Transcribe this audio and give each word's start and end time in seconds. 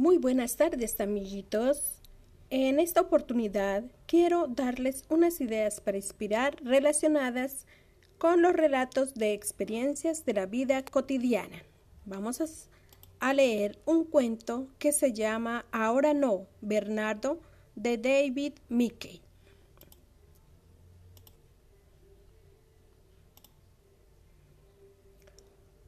Muy 0.00 0.16
buenas 0.16 0.56
tardes, 0.56 0.98
amiguitos. 0.98 2.00
En 2.48 2.80
esta 2.80 3.02
oportunidad 3.02 3.84
quiero 4.06 4.46
darles 4.46 5.04
unas 5.10 5.42
ideas 5.42 5.82
para 5.82 5.98
inspirar 5.98 6.56
relacionadas 6.64 7.66
con 8.16 8.40
los 8.40 8.54
relatos 8.54 9.12
de 9.12 9.34
experiencias 9.34 10.24
de 10.24 10.32
la 10.32 10.46
vida 10.46 10.82
cotidiana. 10.86 11.62
Vamos 12.06 12.40
a, 13.20 13.34
leer 13.34 13.78
un 13.84 14.04
cuento 14.06 14.68
que 14.78 14.92
se 14.92 15.12
llama 15.12 15.66
Ahora 15.70 16.14
no, 16.14 16.46
Bernardo, 16.62 17.38
de 17.74 17.98
David 17.98 18.54
Mickey. 18.70 19.20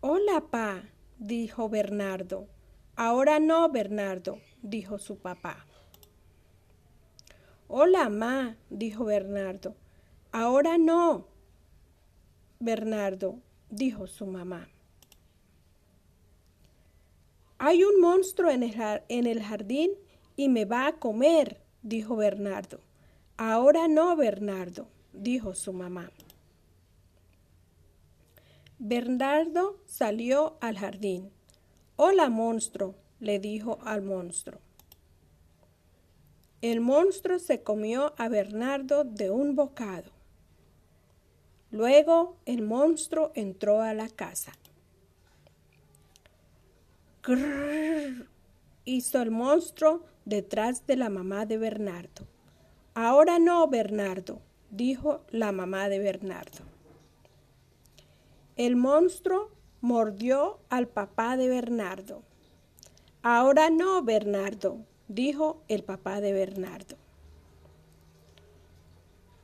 Hola, 0.00 0.46
pa, 0.50 0.82
dijo 1.18 1.68
Bernardo. 1.68 2.48
Ahora 3.00 3.38
no, 3.38 3.68
Bernardo, 3.68 4.40
dijo 4.60 4.98
su 4.98 5.18
papá. 5.18 5.64
Hola, 7.68 8.08
ma, 8.08 8.56
dijo 8.70 9.04
Bernardo. 9.04 9.76
Ahora 10.32 10.78
no, 10.78 11.28
Bernardo, 12.58 13.38
dijo 13.70 14.08
su 14.08 14.26
mamá. 14.26 14.68
Hay 17.58 17.84
un 17.84 18.00
monstruo 18.00 18.50
en 18.50 18.64
el, 18.64 18.74
en 19.08 19.28
el 19.28 19.44
jardín 19.44 19.92
y 20.34 20.48
me 20.48 20.64
va 20.64 20.88
a 20.88 20.98
comer, 20.98 21.62
dijo 21.82 22.16
Bernardo. 22.16 22.80
Ahora 23.36 23.86
no, 23.86 24.16
Bernardo, 24.16 24.88
dijo 25.12 25.54
su 25.54 25.72
mamá. 25.72 26.10
Bernardo 28.80 29.78
salió 29.86 30.58
al 30.60 30.76
jardín. 30.76 31.37
Hola, 32.00 32.28
monstruo, 32.28 32.94
le 33.18 33.40
dijo 33.40 33.80
al 33.82 34.02
monstruo. 34.02 34.60
El 36.60 36.80
monstruo 36.80 37.40
se 37.40 37.64
comió 37.64 38.14
a 38.18 38.28
Bernardo 38.28 39.02
de 39.02 39.32
un 39.32 39.56
bocado. 39.56 40.12
Luego 41.72 42.36
el 42.46 42.62
monstruo 42.62 43.32
entró 43.34 43.82
a 43.82 43.94
la 43.94 44.08
casa. 44.08 44.52
Grrr, 47.24 48.28
hizo 48.84 49.20
el 49.20 49.32
monstruo 49.32 50.04
detrás 50.24 50.86
de 50.86 50.94
la 50.94 51.08
mamá 51.08 51.46
de 51.46 51.58
Bernardo. 51.58 52.28
Ahora 52.94 53.40
no, 53.40 53.66
Bernardo, 53.66 54.40
dijo 54.70 55.24
la 55.30 55.50
mamá 55.50 55.88
de 55.88 55.98
Bernardo. 55.98 56.60
El 58.54 58.76
monstruo 58.76 59.57
mordió 59.80 60.58
al 60.68 60.88
papá 60.88 61.36
de 61.36 61.48
Bernardo. 61.48 62.22
Ahora 63.22 63.70
no, 63.70 64.02
Bernardo, 64.02 64.78
dijo 65.08 65.62
el 65.68 65.84
papá 65.84 66.20
de 66.20 66.32
Bernardo. 66.32 66.96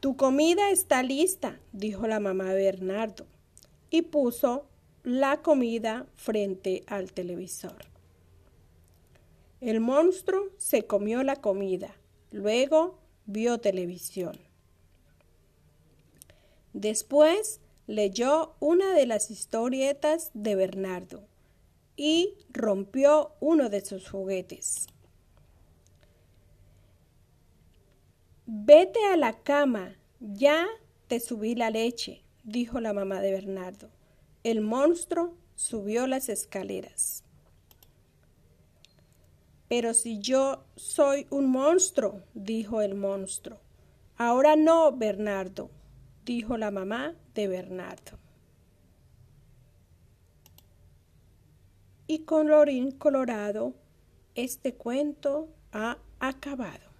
Tu 0.00 0.16
comida 0.16 0.70
está 0.70 1.02
lista, 1.02 1.58
dijo 1.72 2.06
la 2.06 2.20
mamá 2.20 2.52
de 2.52 2.64
Bernardo, 2.64 3.26
y 3.90 4.02
puso 4.02 4.66
la 5.02 5.40
comida 5.42 6.06
frente 6.14 6.84
al 6.86 7.12
televisor. 7.12 7.86
El 9.60 9.80
monstruo 9.80 10.50
se 10.58 10.86
comió 10.86 11.22
la 11.22 11.36
comida, 11.36 11.96
luego 12.30 12.98
vio 13.24 13.58
televisión. 13.58 14.38
Después 16.74 17.60
leyó 17.86 18.54
una 18.60 18.94
de 18.94 19.06
las 19.06 19.30
historietas 19.30 20.30
de 20.34 20.56
Bernardo 20.56 21.24
y 21.96 22.34
rompió 22.50 23.32
uno 23.40 23.68
de 23.68 23.84
sus 23.84 24.08
juguetes. 24.08 24.86
Vete 28.46 29.04
a 29.06 29.16
la 29.16 29.32
cama, 29.42 29.96
ya 30.20 30.66
te 31.08 31.20
subí 31.20 31.54
la 31.54 31.70
leche, 31.70 32.22
dijo 32.42 32.80
la 32.80 32.92
mamá 32.92 33.20
de 33.20 33.32
Bernardo. 33.32 33.90
El 34.42 34.60
monstruo 34.60 35.34
subió 35.54 36.06
las 36.06 36.28
escaleras. 36.28 37.24
Pero 39.68 39.94
si 39.94 40.18
yo 40.18 40.64
soy 40.76 41.26
un 41.30 41.46
monstruo, 41.46 42.20
dijo 42.34 42.82
el 42.82 42.94
monstruo. 42.94 43.58
Ahora 44.16 44.56
no, 44.56 44.92
Bernardo, 44.92 45.70
dijo 46.24 46.56
la 46.56 46.70
mamá 46.70 47.14
de 47.34 47.48
Bernardo. 47.48 48.18
Y 52.06 52.20
colorín 52.20 52.92
colorado, 52.92 53.74
este 54.34 54.74
cuento 54.74 55.48
ha 55.72 55.98
acabado. 56.20 56.93